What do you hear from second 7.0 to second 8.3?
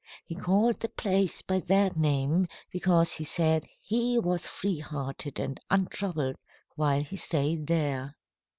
he stayed there.